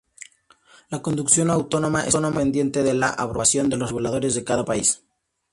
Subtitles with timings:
[0.89, 5.03] La conducción autónoma está pendiente de la aprobación de los reguladores de cada país.